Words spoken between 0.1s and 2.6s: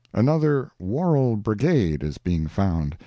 Another "Worrell Brigade" is being